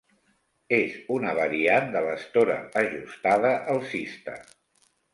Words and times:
És 0.77 0.95
una 1.17 1.35
variant 1.41 1.93
de 1.97 2.03
l'Estora 2.07 2.57
ajustada 2.85 3.55
alcista. 3.79 4.39